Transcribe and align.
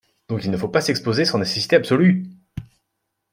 Donc, 0.29 0.43
il 0.45 0.49
ne 0.49 0.57
faut 0.57 0.67
pas 0.67 0.81
s’exposer 0.81 1.25
sans 1.25 1.37
nécessité 1.37 1.75
absolue! 1.75 2.25